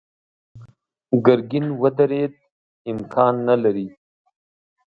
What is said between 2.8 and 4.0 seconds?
امکان نه لري.